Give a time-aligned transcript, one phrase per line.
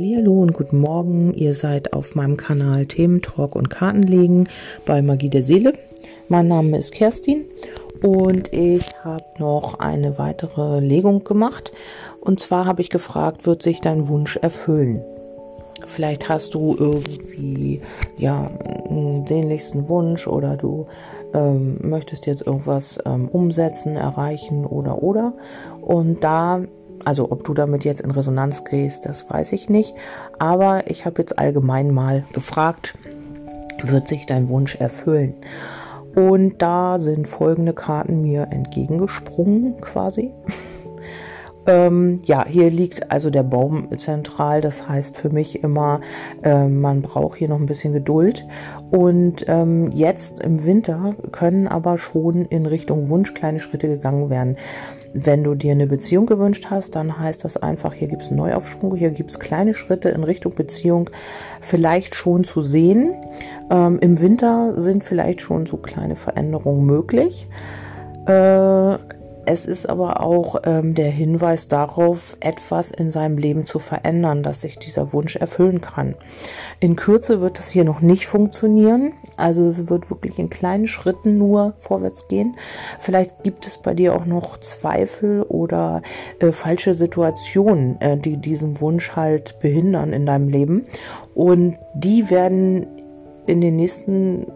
[0.00, 1.34] Hallo und guten Morgen.
[1.34, 4.48] Ihr seid auf meinem Kanal Themen Talk und Kartenlegen
[4.86, 5.72] bei Magie der Seele.
[6.28, 7.46] Mein Name ist Kerstin
[8.00, 11.72] und ich habe noch eine weitere Legung gemacht.
[12.20, 15.02] Und zwar habe ich gefragt, wird sich dein Wunsch erfüllen?
[15.84, 17.80] Vielleicht hast du irgendwie
[18.18, 18.52] ja
[18.88, 20.86] einen sehnlichsten Wunsch oder du
[21.34, 25.32] ähm, möchtest jetzt irgendwas ähm, umsetzen, erreichen oder oder.
[25.82, 26.62] Und da
[27.04, 29.94] also ob du damit jetzt in Resonanz gehst, das weiß ich nicht.
[30.38, 32.96] Aber ich habe jetzt allgemein mal gefragt,
[33.82, 35.34] wird sich dein Wunsch erfüllen?
[36.14, 40.32] Und da sind folgende Karten mir entgegengesprungen quasi.
[41.68, 44.62] ähm, ja, hier liegt also der Baum zentral.
[44.62, 46.00] Das heißt für mich immer,
[46.42, 48.46] äh, man braucht hier noch ein bisschen Geduld.
[48.90, 54.56] Und ähm, jetzt im Winter können aber schon in Richtung Wunsch kleine Schritte gegangen werden.
[55.12, 58.38] Wenn du dir eine Beziehung gewünscht hast, dann heißt das einfach, hier gibt es einen
[58.38, 61.10] Neuaufschwung, hier gibt es kleine Schritte in Richtung Beziehung
[61.60, 63.14] vielleicht schon zu sehen.
[63.70, 67.46] Ähm, Im Winter sind vielleicht schon so kleine Veränderungen möglich.
[68.26, 68.98] Äh,
[69.50, 74.60] es ist aber auch ähm, der Hinweis darauf, etwas in seinem Leben zu verändern, dass
[74.60, 76.16] sich dieser Wunsch erfüllen kann.
[76.80, 79.14] In Kürze wird das hier noch nicht funktionieren.
[79.38, 82.56] Also es wird wirklich in kleinen Schritten nur vorwärts gehen.
[83.00, 86.02] Vielleicht gibt es bei dir auch noch Zweifel oder
[86.40, 90.84] äh, falsche Situationen, äh, die diesen Wunsch halt behindern in deinem Leben.
[91.34, 92.86] Und die werden
[93.46, 94.46] in den nächsten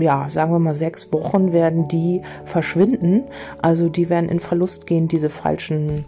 [0.00, 3.24] ja, sagen wir mal sechs Wochen werden die verschwinden.
[3.62, 6.04] Also die werden in Verlust gehen, diese falschen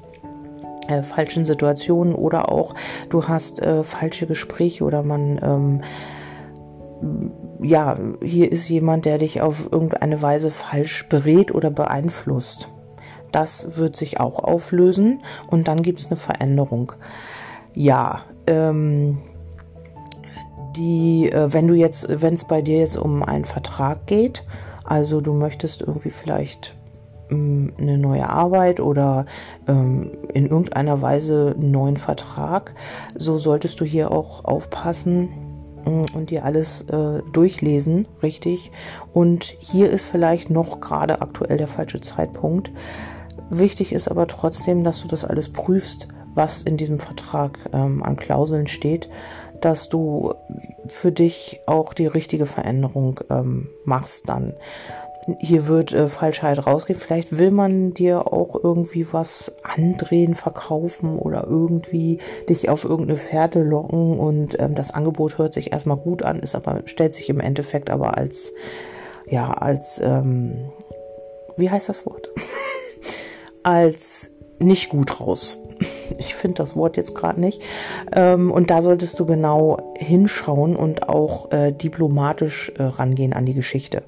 [0.88, 2.74] äh, falschen Situationen oder auch
[3.08, 5.80] du hast äh, falsche Gespräche oder man ähm,
[7.60, 12.68] ja, hier ist jemand, der dich auf irgendeine Weise falsch berät oder beeinflusst.
[13.30, 16.92] Das wird sich auch auflösen und dann gibt es eine Veränderung.
[17.74, 19.18] Ja, ähm,
[20.76, 24.44] die, äh, wenn du jetzt, wenn es bei dir jetzt um einen Vertrag geht,
[24.84, 26.76] also du möchtest irgendwie vielleicht
[27.30, 29.26] ähm, eine neue Arbeit oder
[29.66, 32.74] ähm, in irgendeiner Weise einen neuen Vertrag,
[33.16, 35.28] so solltest du hier auch aufpassen
[35.84, 38.70] äh, und dir alles äh, durchlesen, richtig.
[39.12, 42.70] Und hier ist vielleicht noch gerade aktuell der falsche Zeitpunkt.
[43.50, 48.16] Wichtig ist aber trotzdem, dass du das alles prüfst, was in diesem Vertrag ähm, an
[48.16, 49.08] Klauseln steht
[49.62, 50.34] dass du
[50.86, 54.54] für dich auch die richtige Veränderung ähm, machst dann.
[55.38, 56.98] Hier wird äh, Falschheit rausgehen.
[56.98, 62.18] Vielleicht will man dir auch irgendwie was andrehen, verkaufen oder irgendwie
[62.48, 66.56] dich auf irgendeine Fährte locken und ähm, das Angebot hört sich erstmal gut an, ist
[66.56, 68.52] aber stellt sich im Endeffekt aber als
[69.28, 70.72] ja als ähm,
[71.56, 72.28] wie heißt das Wort
[73.62, 75.61] als nicht gut raus
[76.18, 77.62] ich finde das Wort jetzt gerade nicht.
[78.12, 83.54] Ähm, und da solltest du genau hinschauen und auch äh, diplomatisch äh, rangehen an die
[83.54, 84.02] Geschichte.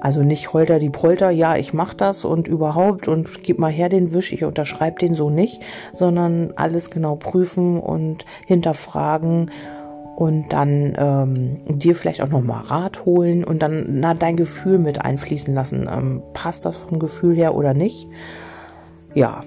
[0.00, 3.88] Also nicht holter die Polter, ja, ich mach das und überhaupt und gib mal her
[3.88, 9.50] den Wisch, ich unterschreibe den so nicht, sondern alles genau prüfen und hinterfragen
[10.16, 15.00] und dann ähm, dir vielleicht auch nochmal Rat holen und dann na, dein Gefühl mit
[15.00, 15.88] einfließen lassen.
[15.90, 18.08] Ähm, passt das vom Gefühl her oder nicht?
[19.14, 19.42] Ja,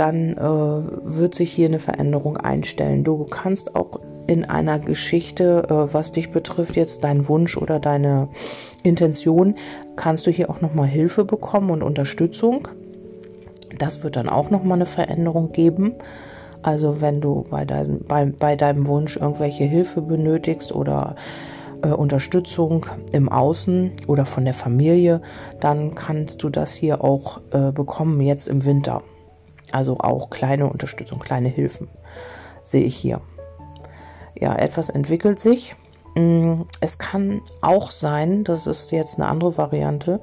[0.00, 3.04] dann äh, wird sich hier eine Veränderung einstellen.
[3.04, 8.28] Du kannst auch in einer Geschichte, äh, was dich betrifft, jetzt dein Wunsch oder deine
[8.82, 9.56] Intention,
[9.96, 12.66] kannst du hier auch nochmal Hilfe bekommen und Unterstützung.
[13.78, 15.96] Das wird dann auch nochmal eine Veränderung geben.
[16.62, 21.14] Also wenn du bei, dein, bei, bei deinem Wunsch irgendwelche Hilfe benötigst oder
[21.82, 25.20] äh, Unterstützung im Außen oder von der Familie,
[25.60, 29.02] dann kannst du das hier auch äh, bekommen jetzt im Winter.
[29.72, 31.88] Also auch kleine Unterstützung, kleine Hilfen
[32.64, 33.20] sehe ich hier.
[34.38, 35.74] Ja, etwas entwickelt sich.
[36.14, 40.20] Mm, es kann auch sein, das ist jetzt eine andere Variante,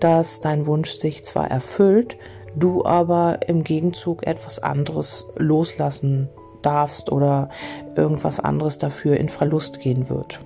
[0.00, 2.16] dass dein Wunsch sich zwar erfüllt,
[2.54, 6.28] du aber im Gegenzug etwas anderes loslassen
[6.62, 7.48] darfst oder
[7.96, 10.40] irgendwas anderes dafür in Verlust gehen wird.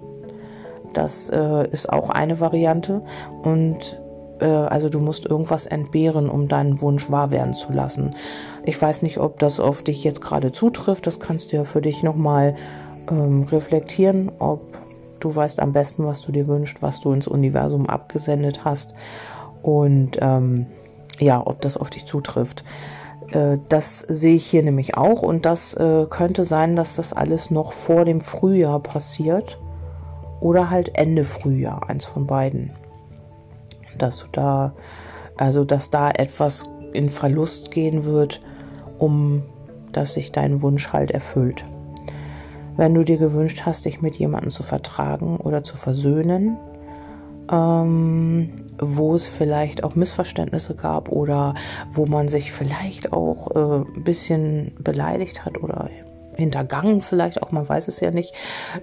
[0.95, 3.03] Das äh, ist auch eine Variante
[3.43, 4.01] und
[4.41, 8.15] äh, also du musst irgendwas entbehren, um deinen Wunsch wahr werden zu lassen.
[8.65, 11.07] Ich weiß nicht, ob das auf dich jetzt gerade zutrifft.
[11.07, 12.57] Das kannst du ja für dich nochmal
[13.11, 14.61] ähm, reflektieren, ob
[15.21, 18.95] du weißt am besten, was du dir wünschst, was du ins Universum abgesendet hast
[19.63, 20.67] und ähm,
[21.19, 22.65] ja, ob das auf dich zutrifft.
[23.33, 27.51] Äh, das sehe ich hier nämlich auch und das äh, könnte sein, dass das alles
[27.51, 29.59] noch vor dem Frühjahr passiert
[30.41, 32.73] oder halt Ende Frühjahr, eins von beiden
[33.97, 34.75] dass du da,
[35.37, 38.41] also dass da etwas in Verlust gehen wird,
[38.99, 39.43] um
[39.93, 41.65] dass sich dein Wunsch halt erfüllt.
[42.77, 46.59] wenn du dir gewünscht hast, dich mit jemandem zu vertragen oder zu versöhnen,
[47.51, 51.55] ähm, wo es vielleicht auch Missverständnisse gab oder
[51.91, 55.89] wo man sich vielleicht auch äh, ein bisschen beleidigt hat oder
[56.37, 58.35] hintergangen vielleicht auch, man weiß es ja nicht,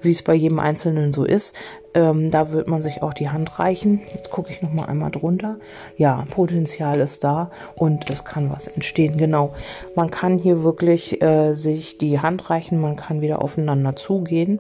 [0.02, 1.56] wie es bei jedem Einzelnen so ist.
[1.94, 4.02] Ähm, da wird man sich auch die Hand reichen.
[4.14, 5.58] Jetzt gucke ich noch mal einmal drunter.
[5.96, 9.18] Ja, Potenzial ist da und es kann was entstehen.
[9.18, 9.54] Genau,
[9.96, 14.60] man kann hier wirklich äh, sich die Hand reichen, man kann wieder aufeinander zugehen.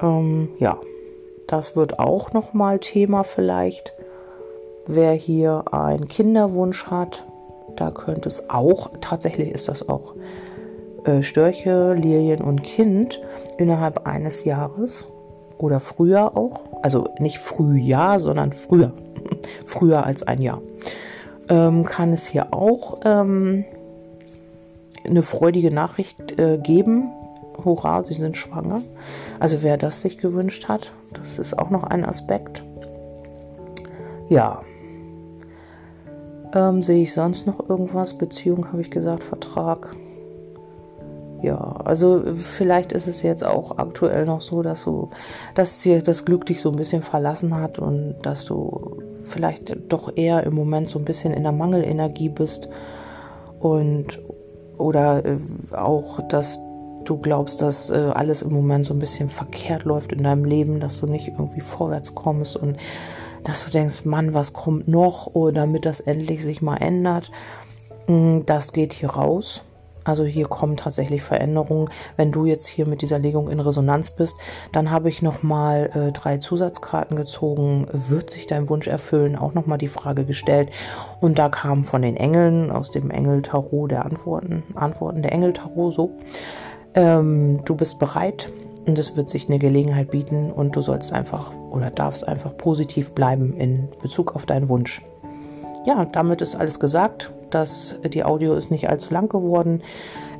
[0.00, 0.78] Ähm, ja,
[1.46, 3.92] das wird auch noch mal Thema vielleicht.
[4.86, 7.24] Wer hier einen Kinderwunsch hat,
[7.76, 10.14] da könnte es auch, tatsächlich ist das auch
[11.04, 13.20] äh, Störche, Lilien und Kind
[13.58, 15.06] innerhalb eines Jahres
[15.58, 18.92] oder früher auch, also nicht Frühjahr, sondern früher,
[19.66, 20.60] früher als ein Jahr,
[21.48, 23.64] ähm, kann es hier auch ähm,
[25.04, 27.10] eine freudige Nachricht äh, geben.
[27.64, 28.82] Hurra, sie sind schwanger.
[29.38, 32.62] Also wer das sich gewünscht hat, das ist auch noch ein Aspekt.
[34.28, 34.62] Ja.
[36.52, 38.16] Ähm, sehe ich sonst noch irgendwas?
[38.16, 39.94] Beziehung habe ich gesagt, Vertrag
[41.44, 45.10] ja, also vielleicht ist es jetzt auch aktuell noch so, dass du,
[45.54, 50.16] dass dir das Glück dich so ein bisschen verlassen hat und dass du vielleicht doch
[50.16, 52.68] eher im Moment so ein bisschen in der Mangelenergie bist
[53.60, 54.20] und
[54.78, 55.38] oder äh,
[55.72, 56.58] auch, dass
[57.04, 60.80] du glaubst, dass äh, alles im Moment so ein bisschen verkehrt läuft in deinem Leben,
[60.80, 62.78] dass du nicht irgendwie vorwärts kommst und
[63.44, 67.30] dass du denkst, Mann, was kommt noch, oder damit das endlich sich mal ändert.
[68.06, 69.62] Hm, das geht hier raus
[70.04, 71.88] also hier kommen tatsächlich Veränderungen.
[72.16, 74.36] Wenn du jetzt hier mit dieser Legung in Resonanz bist,
[74.70, 77.86] dann habe ich nochmal äh, drei Zusatzkarten gezogen.
[77.92, 79.36] Wird sich dein Wunsch erfüllen?
[79.36, 80.70] Auch nochmal die Frage gestellt.
[81.20, 86.10] Und da kam von den Engeln aus dem Engel-Tarot der Antworten, Antworten der Engel-Tarot so.
[86.94, 88.52] Ähm, du bist bereit
[88.86, 93.12] und es wird sich eine Gelegenheit bieten und du sollst einfach oder darfst einfach positiv
[93.12, 95.02] bleiben in Bezug auf deinen Wunsch.
[95.86, 99.82] Ja, damit ist alles gesagt dass die Audio ist nicht allzu lang geworden.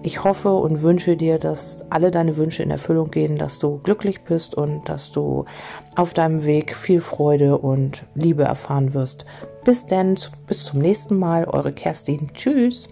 [0.03, 4.23] Ich hoffe und wünsche dir, dass alle deine Wünsche in Erfüllung gehen, dass du glücklich
[4.23, 5.47] bist und dass du
[5.97, 9.25] auf deinem Weg viel Freude und Liebe erfahren wirst.
[9.65, 10.17] Bis denn,
[10.47, 12.29] bis zum nächsten Mal, eure Kerstin.
[12.35, 12.91] Tschüss.